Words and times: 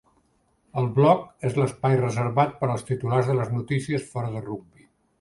El 0.81 0.89
bloc 0.95 1.21
és 1.51 1.59
l'espai 1.59 1.99
reservat 2.01 2.57
per 2.63 2.71
als 2.77 2.89
titulars 2.91 3.31
de 3.33 3.39
les 3.45 3.55
notícies 3.61 4.13
fora 4.17 4.37
de 4.39 4.47
rugbi. 4.53 4.93